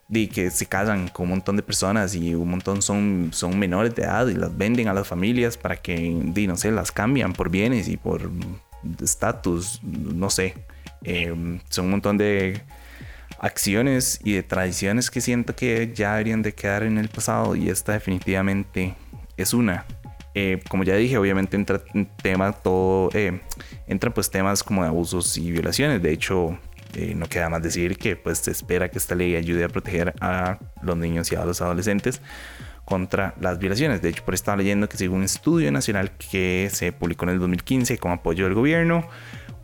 de 0.08 0.28
que 0.28 0.50
se 0.50 0.66
casan 0.66 1.08
con 1.08 1.24
un 1.24 1.30
montón 1.30 1.56
de 1.56 1.62
personas 1.62 2.14
y 2.14 2.34
un 2.34 2.48
montón 2.48 2.80
son, 2.80 3.30
son 3.32 3.58
menores 3.58 3.94
de 3.94 4.02
edad 4.02 4.28
y 4.28 4.34
las 4.34 4.56
venden 4.56 4.88
a 4.88 4.94
las 4.94 5.08
familias 5.08 5.56
para 5.56 5.76
que, 5.76 5.96
di, 5.96 6.46
no 6.46 6.56
sé, 6.56 6.70
las 6.70 6.92
cambian 6.92 7.32
por 7.32 7.50
bienes 7.50 7.88
y 7.88 7.96
por 7.96 8.30
estatus. 9.02 9.80
No 9.82 10.30
sé. 10.30 10.54
Eh, 11.02 11.60
son 11.68 11.86
un 11.86 11.90
montón 11.90 12.16
de 12.18 12.62
acciones 13.44 14.20
y 14.24 14.32
de 14.32 14.42
tradiciones 14.42 15.10
que 15.10 15.20
siento 15.20 15.54
que 15.54 15.92
ya 15.94 16.12
deberían 16.12 16.40
de 16.40 16.54
quedar 16.54 16.82
en 16.82 16.96
el 16.96 17.08
pasado 17.08 17.54
y 17.54 17.68
esta 17.68 17.92
definitivamente 17.92 18.94
es 19.36 19.52
una. 19.52 19.84
Eh, 20.34 20.60
como 20.70 20.82
ya 20.82 20.96
dije, 20.96 21.18
obviamente 21.18 21.54
entra 21.54 21.82
en 21.92 22.06
tema 22.06 22.52
todo, 22.52 23.10
eh, 23.12 23.40
entran 23.86 24.14
pues 24.14 24.30
temas 24.30 24.64
como 24.64 24.82
de 24.82 24.88
abusos 24.88 25.36
y 25.36 25.52
violaciones. 25.52 26.02
De 26.02 26.10
hecho, 26.10 26.58
eh, 26.94 27.14
no 27.14 27.26
queda 27.26 27.50
más 27.50 27.62
decir 27.62 27.98
que 27.98 28.16
pues 28.16 28.38
se 28.38 28.50
espera 28.50 28.90
que 28.90 28.96
esta 28.96 29.14
ley 29.14 29.36
ayude 29.36 29.64
a 29.64 29.68
proteger 29.68 30.14
a 30.20 30.58
los 30.82 30.96
niños 30.96 31.30
y 31.30 31.36
a 31.36 31.44
los 31.44 31.60
adolescentes 31.60 32.22
contra 32.86 33.34
las 33.40 33.58
violaciones. 33.58 34.00
De 34.00 34.08
hecho, 34.08 34.24
por 34.24 34.32
estaba 34.32 34.56
leyendo 34.56 34.88
que 34.88 34.96
según 34.96 35.18
un 35.18 35.24
estudio 35.24 35.70
nacional 35.70 36.12
que 36.12 36.70
se 36.72 36.92
publicó 36.92 37.26
en 37.26 37.32
el 37.32 37.38
2015 37.40 37.98
con 37.98 38.12
apoyo 38.12 38.44
del 38.44 38.54
gobierno, 38.54 39.06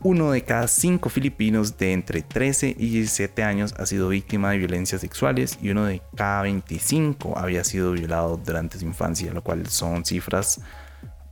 uno 0.03 0.31
de 0.31 0.43
cada 0.43 0.67
cinco 0.67 1.09
filipinos 1.09 1.77
de 1.77 1.93
entre 1.93 2.21
13 2.21 2.75
y 2.77 2.89
17 2.89 3.43
años 3.43 3.73
ha 3.77 3.85
sido 3.85 4.09
víctima 4.09 4.51
de 4.51 4.57
violencias 4.57 5.01
sexuales 5.01 5.59
y 5.61 5.69
uno 5.69 5.85
de 5.85 6.01
cada 6.15 6.41
25 6.43 7.37
había 7.37 7.63
sido 7.63 7.91
violado 7.91 8.37
durante 8.37 8.79
su 8.79 8.85
infancia, 8.85 9.31
lo 9.31 9.43
cual 9.43 9.67
son 9.67 10.03
cifras 10.05 10.61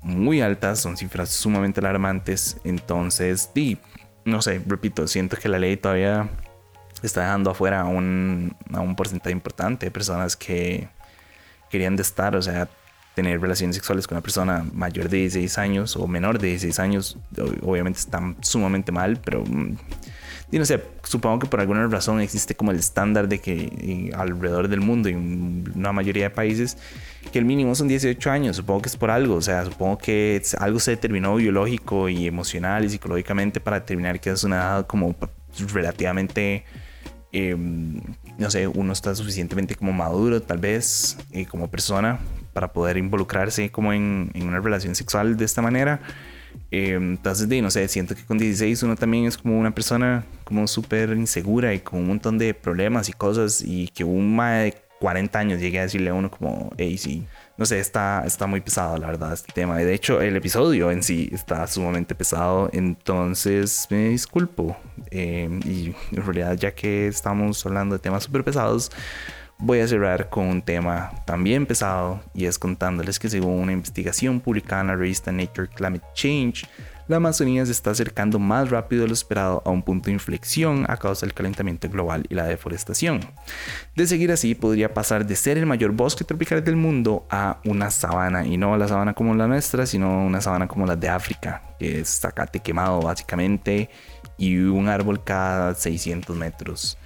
muy 0.02 0.42
altas, 0.42 0.80
son 0.80 0.98
cifras 0.98 1.30
sumamente 1.30 1.80
alarmantes. 1.80 2.58
Entonces, 2.64 3.52
no 4.26 4.42
sé, 4.42 4.62
repito, 4.66 5.08
siento 5.08 5.38
que 5.38 5.50
la 5.50 5.60
ley 5.60 5.78
todavía 5.78 6.30
está 7.02 7.22
dejando 7.22 7.52
afuera 7.52 7.82
a 7.82 7.86
un, 7.86 8.56
a 8.74 8.82
un 8.82 8.96
porcentaje 8.96 9.32
importante 9.32 9.88
de 9.88 9.92
personas 9.92 10.36
que 10.36 10.90
querían 11.70 11.98
estar, 12.00 12.36
o 12.36 12.42
sea, 12.42 12.70
tener 13.20 13.42
relaciones 13.42 13.76
sexuales 13.76 14.08
con 14.08 14.16
una 14.16 14.22
persona 14.22 14.66
mayor 14.74 15.10
de 15.10 15.18
16 15.18 15.58
años 15.58 15.98
o 15.98 16.08
menor 16.08 16.40
de 16.40 16.48
16 16.48 16.80
años, 16.80 17.18
obviamente 17.64 18.00
están 18.00 18.38
sumamente 18.40 18.94
mal, 18.94 19.20
pero 19.22 19.44
mm, 19.46 19.76
no 20.54 20.64
sé, 20.64 20.82
supongo 21.04 21.40
que 21.40 21.48
por 21.48 21.60
alguna 21.60 21.86
razón 21.88 22.22
existe 22.22 22.56
como 22.56 22.72
el 22.72 22.78
estándar 22.78 23.28
de 23.28 23.40
que 23.40 24.10
alrededor 24.16 24.70
del 24.70 24.80
mundo 24.80 25.10
y 25.10 25.16
una 25.16 25.92
mayoría 25.92 26.24
de 26.24 26.30
países 26.30 26.78
que 27.34 27.40
el 27.40 27.44
mínimo 27.44 27.76
son 27.76 27.90
18 27.90 28.32
años, 28.32 28.56
supongo 28.56 28.84
que 28.84 28.88
es 28.88 28.96
por 28.96 29.12
algo, 29.12 29.36
o 29.36 29.42
sea, 29.42 29.66
supongo 29.66 29.98
que 29.98 30.42
algo 30.58 30.80
se 30.80 30.92
determinó 30.92 31.36
biológico 31.36 32.08
y 32.08 32.26
emocional 32.26 32.86
y 32.86 32.90
psicológicamente 32.90 33.60
para 33.60 33.82
determinar 33.82 34.22
que 34.22 34.30
es 34.30 34.46
una 34.46 34.56
edad 34.56 34.88
como 34.88 35.14
relativamente 35.74 36.64
em, 37.34 38.00
no 38.38 38.50
sé, 38.50 38.66
uno 38.66 38.94
está 38.94 39.14
suficientemente 39.14 39.76
como 39.76 39.92
maduro 39.92 40.42
tal 40.42 40.60
vez 40.60 41.18
eh, 41.32 41.46
como 41.46 41.70
persona 41.70 42.20
para 42.54 42.74
poder 42.74 42.98
involucrarse 42.98 43.72
como 43.72 43.94
en, 43.94 44.32
en, 44.34 44.48
una 44.48 44.60
relación 44.60 44.96
sexual 44.96 45.38
de 45.38 45.46
esta 45.46 45.62
manera. 45.62 46.02
Eh, 46.72 46.94
entonces, 46.94 47.48
no 47.62 47.72
sé, 47.72 47.88
siento 47.88 48.16
que 48.16 48.24
con 48.24 48.38
16 48.38 48.84
uno 48.84 48.96
también 48.96 49.26
es 49.26 49.38
como 49.38 49.60
una 49.60 49.72
persona 49.72 50.26
como 50.44 50.68
súper 50.68 51.12
insegura 51.12 51.74
y 51.74 51.80
con 51.80 52.00
un 52.00 52.08
montón 52.08 52.38
de 52.38 52.54
problemas 52.54 53.10
y 53.10 53.14
cosas 53.14 53.62
y 53.62 53.88
que 53.90 54.04
un 54.04 54.36
mae 54.36 54.66
de 54.66 54.90
40 55.00 55.40
años 55.40 55.60
llegue 55.60 55.80
a 55.80 55.84
decirle 55.84 56.10
a 56.10 56.14
uno 56.14 56.30
como, 56.30 56.72
hey, 56.78 56.98
sí, 56.98 57.26
no 57.58 57.66
sé, 57.66 57.80
está, 57.80 58.24
está 58.26 58.48
muy 58.48 58.62
pesado 58.62 58.98
la 58.98 59.08
verdad 59.08 59.34
este 59.34 59.52
tema. 59.54 59.78
De 59.78 59.94
hecho 59.94 60.22
el 60.22 60.36
episodio 60.36 60.92
en 60.92 61.04
sí 61.04 61.30
está 61.32 61.66
sumamente 61.68 62.16
pesado, 62.16 62.70
entonces 62.74 63.88
me 63.90 64.10
disculpo. 64.10 64.78
Eh, 65.12 65.50
y 65.66 65.96
en 66.16 66.26
realidad 66.26 66.56
ya 66.56 66.72
que 66.72 67.08
estamos 67.08 67.66
hablando 67.66 67.96
de 67.96 68.00
temas 68.00 68.24
súper 68.24 68.44
pesados, 68.44 68.92
voy 69.60 69.82
a 69.82 69.88
cerrar 69.88 70.30
con 70.30 70.46
un 70.46 70.62
tema 70.62 71.12
también 71.26 71.66
pesado 71.66 72.22
y 72.34 72.46
es 72.46 72.58
contándoles 72.58 73.20
que 73.20 73.30
según 73.30 73.60
una 73.60 73.74
investigación 73.74 74.40
publicada 74.40 74.82
en 74.82 74.88
la 74.88 74.96
revista 74.96 75.32
Nature 75.32 75.68
Climate 75.68 76.06
Change, 76.14 76.66
la 77.10 77.18
Amazonía 77.18 77.66
se 77.66 77.72
está 77.72 77.92
acercando 77.92 78.40
más 78.40 78.70
rápido 78.70 79.02
de 79.02 79.08
lo 79.08 79.14
esperado 79.14 79.64
a 79.66 79.72
un 79.72 79.82
punto 79.82 80.06
de 80.06 80.14
inflexión 80.14 80.86
a 80.88 80.96
causa 80.96 81.26
del 81.26 81.34
calentamiento 81.34 81.90
global 81.90 82.26
y 82.30 82.36
la 82.36 82.46
deforestación. 82.46 83.20
De 83.96 84.06
seguir 84.06 84.32
así, 84.32 84.54
podría 84.54 84.94
pasar 84.94 85.26
de 85.26 85.36
ser 85.36 85.58
el 85.58 85.66
mayor 85.66 85.92
bosque 85.92 86.24
tropical 86.24 86.64
del 86.64 86.76
mundo 86.76 87.26
a 87.32 87.60
una 87.66 87.90
sabana, 87.90 88.46
y 88.46 88.58
no 88.58 88.78
la 88.78 88.88
sabana 88.88 89.14
como 89.14 89.34
la 89.34 89.48
nuestra, 89.48 89.88
sino 89.88 90.24
una 90.24 90.40
sabana 90.40 90.68
como 90.68 90.86
la 90.86 90.96
de 90.96 91.10
África, 91.10 91.64
que 91.80 92.02
es 92.02 92.20
zacate 92.20 92.60
quemado 92.60 93.02
básicamente 93.02 93.90
y 94.38 94.58
un 94.58 94.88
árbol 94.88 95.24
cada 95.24 95.74
600 95.74 96.36
metros. 96.36 96.98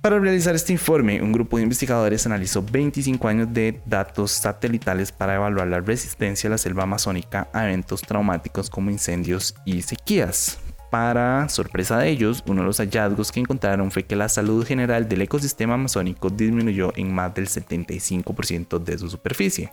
Para 0.00 0.18
realizar 0.18 0.54
este 0.54 0.72
informe, 0.72 1.20
un 1.20 1.30
grupo 1.30 1.58
de 1.58 1.62
investigadores 1.64 2.24
analizó 2.24 2.62
25 2.62 3.28
años 3.28 3.52
de 3.52 3.82
datos 3.84 4.30
satelitales 4.30 5.12
para 5.12 5.34
evaluar 5.34 5.68
la 5.68 5.80
resistencia 5.80 6.48
de 6.48 6.54
la 6.54 6.58
selva 6.58 6.84
amazónica 6.84 7.48
a 7.52 7.66
eventos 7.66 8.00
traumáticos 8.00 8.70
como 8.70 8.90
incendios 8.90 9.54
y 9.66 9.82
sequías. 9.82 10.58
Para 10.90 11.50
sorpresa 11.50 11.98
de 11.98 12.08
ellos, 12.08 12.42
uno 12.46 12.62
de 12.62 12.68
los 12.68 12.78
hallazgos 12.78 13.30
que 13.30 13.40
encontraron 13.40 13.90
fue 13.90 14.04
que 14.04 14.16
la 14.16 14.30
salud 14.30 14.64
general 14.66 15.06
del 15.06 15.20
ecosistema 15.20 15.74
amazónico 15.74 16.30
disminuyó 16.30 16.94
en 16.96 17.12
más 17.12 17.34
del 17.34 17.48
75% 17.48 18.82
de 18.82 18.96
su 18.96 19.10
superficie. 19.10 19.70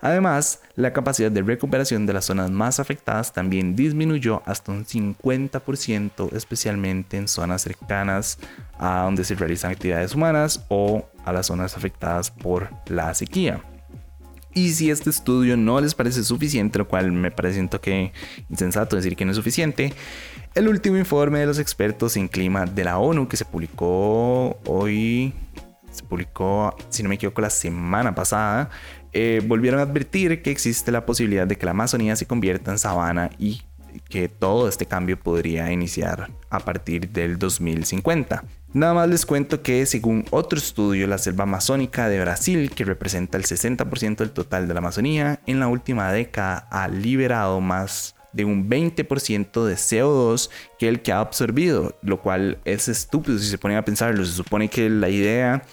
Además, 0.00 0.60
la 0.76 0.92
capacidad 0.92 1.30
de 1.30 1.42
recuperación 1.42 2.06
de 2.06 2.12
las 2.12 2.26
zonas 2.26 2.50
más 2.50 2.78
afectadas 2.78 3.32
también 3.32 3.74
disminuyó 3.74 4.42
hasta 4.46 4.72
un 4.72 4.84
50%, 4.84 6.32
especialmente 6.32 7.16
en 7.16 7.26
zonas 7.26 7.62
cercanas 7.62 8.38
a 8.78 9.02
donde 9.02 9.24
se 9.24 9.34
realizan 9.34 9.72
actividades 9.72 10.14
humanas 10.14 10.64
o 10.68 11.08
a 11.24 11.32
las 11.32 11.46
zonas 11.46 11.76
afectadas 11.76 12.30
por 12.30 12.70
la 12.86 13.12
sequía. 13.14 13.60
Y 14.54 14.70
si 14.70 14.90
este 14.90 15.10
estudio 15.10 15.56
no 15.56 15.80
les 15.80 15.94
parece 15.94 16.24
suficiente, 16.24 16.78
lo 16.78 16.88
cual 16.88 17.12
me 17.12 17.30
parece 17.30 17.60
un 17.60 17.70
insensato 18.48 18.96
decir 18.96 19.14
que 19.14 19.24
no 19.24 19.32
es 19.32 19.36
suficiente, 19.36 19.92
el 20.54 20.68
último 20.68 20.96
informe 20.96 21.40
de 21.40 21.46
los 21.46 21.58
expertos 21.58 22.16
en 22.16 22.28
clima 22.28 22.64
de 22.66 22.84
la 22.84 22.98
ONU 22.98 23.28
que 23.28 23.36
se 23.36 23.44
publicó 23.44 24.58
hoy, 24.66 25.32
se 25.90 26.02
publicó, 26.02 26.76
si 26.88 27.02
no 27.02 27.08
me 27.08 27.16
equivoco, 27.16 27.40
la 27.40 27.50
semana 27.50 28.14
pasada, 28.14 28.70
eh, 29.20 29.42
volvieron 29.44 29.80
a 29.80 29.82
advertir 29.82 30.42
que 30.42 30.52
existe 30.52 30.92
la 30.92 31.04
posibilidad 31.04 31.44
de 31.44 31.56
que 31.56 31.64
la 31.66 31.72
Amazonía 31.72 32.14
se 32.14 32.26
convierta 32.26 32.70
en 32.70 32.78
sabana 32.78 33.30
y 33.36 33.62
que 34.08 34.28
todo 34.28 34.68
este 34.68 34.86
cambio 34.86 35.18
podría 35.18 35.72
iniciar 35.72 36.30
a 36.50 36.60
partir 36.60 37.08
del 37.08 37.36
2050. 37.36 38.44
Nada 38.74 38.94
más 38.94 39.08
les 39.08 39.26
cuento 39.26 39.60
que 39.60 39.84
según 39.86 40.24
otro 40.30 40.56
estudio, 40.56 41.08
la 41.08 41.18
selva 41.18 41.42
amazónica 41.42 42.08
de 42.08 42.20
Brasil, 42.20 42.70
que 42.70 42.84
representa 42.84 43.36
el 43.36 43.42
60% 43.42 44.18
del 44.18 44.30
total 44.30 44.68
de 44.68 44.74
la 44.74 44.78
Amazonía, 44.78 45.40
en 45.46 45.58
la 45.58 45.66
última 45.66 46.12
década 46.12 46.68
ha 46.70 46.86
liberado 46.86 47.60
más 47.60 48.14
de 48.32 48.44
un 48.44 48.70
20% 48.70 49.64
de 49.64 49.74
CO2 49.74 50.48
que 50.78 50.88
el 50.88 51.02
que 51.02 51.10
ha 51.10 51.18
absorbido, 51.18 51.96
lo 52.02 52.20
cual 52.20 52.58
es 52.64 52.86
estúpido 52.86 53.36
si 53.38 53.48
se 53.48 53.58
ponen 53.58 53.78
a 53.78 53.84
pensarlo. 53.84 54.24
Se 54.24 54.32
supone 54.32 54.68
que 54.68 54.88
la 54.88 55.08
idea 55.08 55.64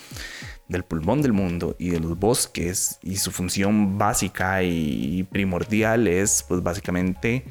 del 0.68 0.84
pulmón 0.84 1.22
del 1.22 1.34
mundo 1.34 1.76
y 1.78 1.90
de 1.90 2.00
los 2.00 2.18
bosques 2.18 3.00
y 3.04 3.18
su 3.18 3.32
función 3.32 3.98
básica 3.98 4.64
y 4.64 5.24
primordial 5.32 6.08
es 6.08 6.44
pues 6.48 6.64
básicamente 6.64 7.46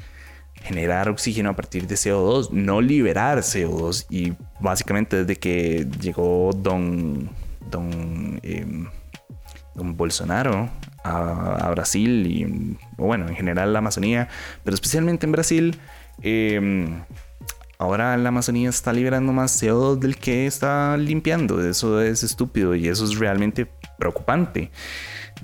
generar 0.65 1.09
oxígeno 1.09 1.51
a 1.51 1.55
partir 1.55 1.87
de 1.87 1.95
CO2, 1.95 2.49
no 2.51 2.81
liberar 2.81 3.39
CO2 3.39 4.07
y 4.09 4.33
básicamente 4.59 5.23
desde 5.23 5.35
que 5.35 5.87
llegó 6.01 6.51
don 6.55 7.29
don, 7.69 8.39
em, 8.43 8.87
don 9.75 9.97
Bolsonaro 9.97 10.69
a, 11.03 11.69
Brasil 11.71 12.25
y 12.25 12.77
bueno 12.97 13.27
en 13.27 13.35
general 13.35 13.73
la 13.73 13.79
Amazonía 13.79 14.27
pero 14.63 14.73
especialmente 14.73 15.25
en 15.25 15.31
Brasil 15.31 15.79
eh, 16.21 17.03
ahora 17.77 18.15
la 18.17 18.29
Amazonía 18.29 18.69
está 18.69 18.93
liberando 18.93 19.33
más 19.33 19.61
CO2 19.61 19.99
del 19.99 20.17
que 20.17 20.45
está 20.47 20.97
limpiando. 20.97 21.67
Eso 21.67 22.01
es 22.01 22.23
estúpido 22.23 22.75
y 22.75 22.87
eso 22.87 23.05
es 23.05 23.17
realmente 23.17 23.67
preocupante. 23.97 24.71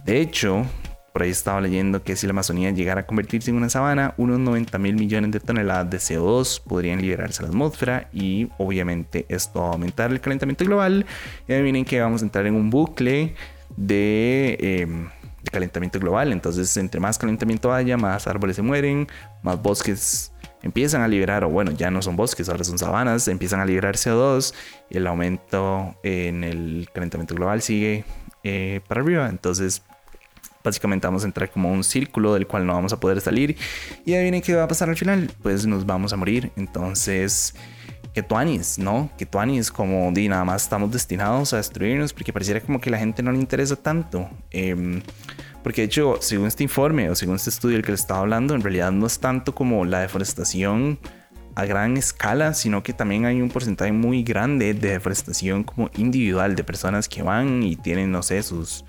De 0.05 0.21
hecho, 0.21 0.65
por 1.13 1.23
ahí 1.23 1.29
estaba 1.29 1.59
leyendo 1.59 2.03
que 2.03 2.15
si 2.15 2.25
la 2.25 2.31
Amazonía 2.31 2.71
llegara 2.71 3.01
a 3.01 3.05
convertirse 3.05 3.51
en 3.51 3.57
una 3.57 3.69
sabana, 3.69 4.13
unos 4.17 4.39
90 4.39 4.77
mil 4.77 4.95
millones 4.95 5.31
de 5.31 5.39
toneladas 5.39 5.89
de 5.89 5.97
CO2 5.97 6.61
podrían 6.63 7.01
liberarse 7.01 7.41
a 7.41 7.43
la 7.43 7.49
atmósfera 7.49 8.09
y 8.13 8.49
obviamente 8.57 9.25
esto 9.27 9.61
va 9.61 9.67
a 9.67 9.71
aumentar 9.73 10.11
el 10.11 10.21
calentamiento 10.21 10.63
global. 10.63 11.05
Y 11.47 11.53
adivinen 11.53 11.83
que 11.83 11.99
vamos 11.99 12.21
a 12.21 12.25
entrar 12.25 12.45
en 12.45 12.55
un 12.55 12.69
bucle 12.69 13.35
de... 13.75 14.57
Em, 14.59 15.09
de 15.43 15.49
calentamiento 15.49 15.99
global, 15.99 16.31
entonces 16.33 16.77
entre 16.77 16.99
más 16.99 17.17
calentamiento 17.17 17.73
haya, 17.73 17.97
más 17.97 18.27
árboles 18.27 18.55
se 18.57 18.61
mueren, 18.61 19.07
más 19.41 19.59
bosques 19.59 20.31
empiezan 20.63 21.01
a 21.01 21.07
liberar, 21.07 21.43
o 21.43 21.49
bueno, 21.49 21.71
ya 21.71 21.91
no 21.91 22.01
son 22.01 22.15
bosques, 22.15 22.49
ahora 22.49 22.63
son 22.63 22.77
sabanas, 22.77 23.27
empiezan 23.27 23.59
a 23.59 23.65
liberar 23.65 23.95
CO2 23.95 24.53
y 24.89 24.97
el 24.97 25.07
aumento 25.07 25.95
en 26.03 26.43
el 26.43 26.89
calentamiento 26.93 27.35
global 27.35 27.61
sigue 27.61 28.03
eh, 28.43 28.81
para 28.87 29.01
arriba. 29.01 29.29
Entonces, 29.29 29.81
básicamente 30.63 31.07
vamos 31.07 31.23
a 31.23 31.27
entrar 31.27 31.49
como 31.49 31.71
un 31.71 31.83
círculo 31.83 32.33
del 32.33 32.47
cual 32.47 32.65
no 32.65 32.73
vamos 32.73 32.93
a 32.93 32.99
poder 32.99 33.21
salir. 33.21 33.57
Y 34.05 34.13
ahí 34.13 34.23
viene 34.23 34.41
qué 34.41 34.55
va 34.55 34.63
a 34.63 34.67
pasar 34.67 34.89
al 34.89 34.97
final, 34.97 35.31
pues 35.41 35.65
nos 35.65 35.85
vamos 35.85 36.13
a 36.13 36.17
morir. 36.17 36.51
Entonces, 36.55 37.55
que 38.13 38.23
tuanis, 38.23 38.77
¿no? 38.77 39.09
Que 39.17 39.25
tuanis, 39.25 39.71
como 39.71 40.11
di, 40.11 40.27
nada 40.27 40.43
más 40.43 40.63
estamos 40.63 40.91
destinados 40.91 41.53
a 41.53 41.57
destruirnos 41.57 42.13
porque 42.13 42.33
pareciera 42.33 42.61
como 42.61 42.79
que 42.81 42.89
la 42.89 42.97
gente 42.97 43.23
no 43.23 43.31
le 43.31 43.39
interesa 43.39 43.75
tanto. 43.75 44.29
Eh, 44.51 45.01
porque 45.63 45.81
de 45.81 45.85
hecho, 45.85 46.17
según 46.21 46.47
este 46.47 46.63
informe 46.63 47.09
o 47.09 47.15
según 47.15 47.35
este 47.35 47.49
estudio 47.49 47.75
del 47.75 47.85
que 47.85 47.91
les 47.91 48.01
estaba 48.01 48.21
hablando, 48.21 48.55
en 48.55 48.61
realidad 48.61 48.91
no 48.91 49.07
es 49.07 49.19
tanto 49.19 49.53
como 49.53 49.85
la 49.85 49.99
deforestación 49.99 50.99
a 51.55 51.65
gran 51.65 51.97
escala, 51.97 52.53
sino 52.53 52.81
que 52.83 52.93
también 52.93 53.25
hay 53.25 53.41
un 53.41 53.49
porcentaje 53.49 53.91
muy 53.91 54.23
grande 54.23 54.73
de 54.73 54.89
deforestación 54.91 55.63
como 55.63 55.89
individual, 55.95 56.55
de 56.55 56.63
personas 56.63 57.09
que 57.09 57.23
van 57.23 57.63
y 57.63 57.75
tienen, 57.75 58.11
no 58.11 58.23
sé, 58.23 58.41
sus, 58.41 58.85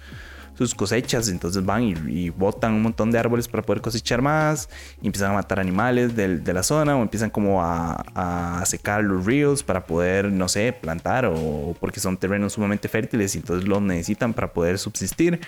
sus 0.55 0.75
cosechas, 0.75 1.29
entonces 1.29 1.65
van 1.65 1.83
y, 1.83 2.31
botan 2.31 2.75
un 2.75 2.83
montón 2.83 3.11
de 3.11 3.19
árboles 3.19 3.49
para 3.49 3.63
poder 3.63 3.83
cosechar 3.83 4.23
más, 4.23 4.69
y 5.01 5.07
empiezan 5.07 5.33
a 5.33 5.35
matar 5.35 5.61
animales 5.61 6.15
de, 6.17 6.53
la 6.53 6.63
zona 6.63 6.97
o 6.97 7.03
empiezan 7.03 7.31
como 7.31 7.63
a, 7.63 8.05
a, 8.15 8.67
secar 8.67 9.03
los 9.03 9.25
ríos 9.25 9.63
para 9.63 9.87
poder, 9.87 10.31
no 10.31 10.49
sé, 10.49 10.73
plantar 10.73 11.25
o 11.27 11.75
porque 11.81 11.99
son 11.99 12.17
terrenos 12.17 12.53
sumamente 12.53 12.89
fértiles 12.89 13.35
y 13.35 13.39
entonces 13.39 13.67
los 13.67 13.81
necesitan 13.81 14.35
para 14.35 14.53
poder 14.53 14.79
subsistir. 14.79 15.41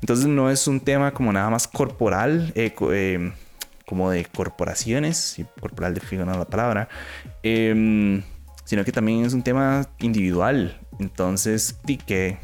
Entonces 0.00 0.26
no 0.26 0.50
es 0.50 0.68
un 0.68 0.80
tema 0.80 1.12
como 1.12 1.32
nada 1.32 1.50
más 1.50 1.66
corporal, 1.66 2.52
eh, 2.54 2.72
eh, 2.92 3.32
como 3.86 4.10
de 4.10 4.24
corporaciones, 4.24 5.18
si 5.18 5.44
corporal 5.60 5.94
de 5.94 6.16
no 6.16 6.38
la 6.38 6.44
palabra, 6.44 6.88
em, 7.42 8.22
sino 8.64 8.84
que 8.84 8.92
también 8.92 9.24
es 9.24 9.34
un 9.34 9.42
tema 9.42 9.86
individual. 9.98 10.80
Entonces, 10.98 11.78
sí 11.86 11.96
que 11.96 12.38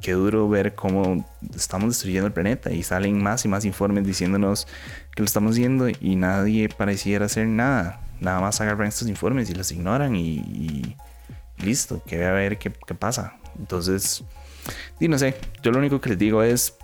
qué 0.00 0.12
duro 0.12 0.48
ver 0.48 0.74
cómo 0.74 1.24
estamos 1.54 1.90
destruyendo 1.90 2.26
el 2.26 2.32
planeta 2.32 2.72
y 2.72 2.82
salen 2.82 3.22
más 3.22 3.44
y 3.44 3.48
más 3.48 3.64
informes 3.64 4.06
diciéndonos 4.06 4.66
que 5.14 5.22
lo 5.22 5.26
estamos 5.26 5.52
haciendo 5.52 5.88
y 5.88 6.16
nadie 6.16 6.68
pareciera 6.68 7.26
hacer 7.26 7.46
nada. 7.46 8.00
Nada 8.20 8.40
más 8.40 8.60
agarran 8.60 8.88
estos 8.88 9.08
informes 9.08 9.50
y 9.50 9.54
los 9.54 9.70
ignoran 9.72 10.16
y, 10.16 10.96
listo, 11.58 12.02
que 12.04 12.16
voy 12.16 12.26
a 12.26 12.32
ver 12.32 12.58
qué, 12.58 12.72
qué 12.86 12.94
pasa. 12.94 13.36
Entonces, 13.58 14.24
y 15.00 15.08
no 15.08 15.18
sé, 15.18 15.36
yo 15.62 15.70
lo 15.70 15.78
único 15.78 16.00
que 16.00 16.10
les 16.10 16.18
digo 16.18 16.42
es 16.42 16.76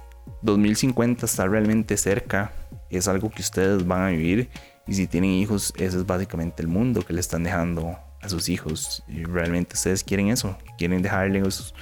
2050 0.43 1.26
está 1.26 1.47
realmente 1.47 1.97
cerca, 1.97 2.52
es 2.90 3.09
algo 3.09 3.31
que 3.31 3.43
ustedes 3.43 3.87
van 3.87 4.02
a 4.02 4.09
vivir 4.09 4.50
y 4.87 4.95
si 4.95 5.07
tienen 5.07 5.31
hijos, 5.31 5.73
ese 5.76 5.99
es 5.99 6.07
básicamente 6.07 6.62
el 6.62 6.69
mundo 6.69 7.02
que 7.02 7.12
le 7.12 7.21
están 7.21 7.45
dejando 7.45 7.97
a 8.21 8.29
sus 8.29 8.49
hijos. 8.49 9.02
Y 9.09 9.25
realmente 9.25 9.75
ustedes 9.75 10.02
quieren 10.05 10.29
eso, 10.29 10.57
quieren 10.79 11.02
dejarles 11.02 11.75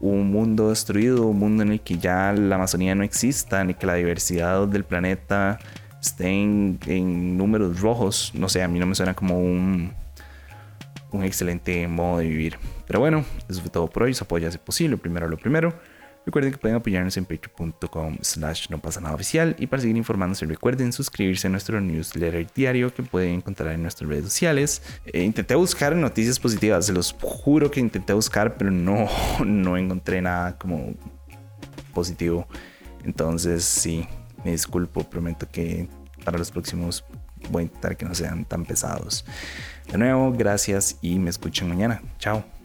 un 0.00 0.30
mundo 0.30 0.70
destruido, 0.70 1.26
un 1.26 1.38
mundo 1.38 1.62
en 1.62 1.72
el 1.72 1.80
que 1.80 1.98
ya 1.98 2.32
la 2.32 2.56
Amazonía 2.56 2.94
no 2.94 3.02
exista, 3.02 3.64
ni 3.64 3.74
que 3.74 3.86
la 3.86 3.94
diversidad 3.94 4.66
del 4.68 4.84
planeta 4.84 5.58
esté 6.00 6.28
en, 6.28 7.36
números 7.36 7.80
rojos. 7.80 8.32
No 8.34 8.48
sé, 8.48 8.62
a 8.62 8.68
mí 8.68 8.78
no 8.78 8.86
me 8.86 8.94
suena 8.94 9.14
como 9.14 9.40
un, 9.40 9.92
un 11.10 11.24
excelente 11.24 11.86
modo 11.88 12.18
de 12.18 12.28
vivir. 12.28 12.58
Pero 12.86 13.00
bueno, 13.00 13.24
eso 13.48 13.60
fue 13.60 13.70
todo 13.70 13.88
por 13.88 14.04
hoy. 14.04 14.14
Se 14.14 14.24
apoya 14.24 14.50
si 14.50 14.58
posible, 14.58 14.96
primero 14.96 15.28
lo 15.28 15.36
primero. 15.36 15.74
Recuerden 16.26 16.52
que 16.52 16.58
pueden 16.58 16.76
apoyarnos 16.76 17.16
en 17.16 17.24
patreon.com 17.24 18.18
slash 18.20 18.68
no 18.68 18.78
pasa 18.78 19.00
nada 19.00 19.14
oficial 19.14 19.56
y 19.58 19.66
para 19.66 19.80
seguir 19.80 19.96
informándose 19.96 20.44
recuerden 20.44 20.92
suscribirse 20.92 21.46
a 21.46 21.50
nuestro 21.50 21.80
newsletter 21.80 22.46
diario 22.54 22.92
que 22.92 23.02
pueden 23.02 23.36
encontrar 23.36 23.72
en 23.72 23.82
nuestras 23.82 24.08
redes 24.08 24.24
sociales. 24.24 24.82
Eh, 25.06 25.22
intenté 25.22 25.54
buscar 25.54 25.96
noticias 25.96 26.38
positivas, 26.38 26.86
se 26.86 26.92
los 26.92 27.16
juro 27.20 27.70
que 27.70 27.80
intenté 27.80 28.12
buscar, 28.12 28.56
pero 28.56 28.70
no, 28.70 29.08
no 29.44 29.76
encontré 29.76 30.20
nada 30.20 30.58
como 30.58 30.94
positivo. 31.94 32.46
Entonces 33.04 33.64
sí, 33.64 34.06
me 34.44 34.50
disculpo, 34.50 35.04
prometo 35.04 35.48
que 35.50 35.88
para 36.24 36.38
los 36.38 36.50
próximos 36.50 37.04
voy 37.50 37.62
a 37.62 37.64
intentar 37.64 37.96
que 37.96 38.04
no 38.04 38.14
sean 38.14 38.44
tan 38.44 38.64
pesados. 38.64 39.24
De 39.90 39.96
nuevo, 39.96 40.32
gracias 40.32 40.98
y 41.00 41.18
me 41.18 41.30
escuchen 41.30 41.68
mañana. 41.68 42.02
Chao. 42.18 42.57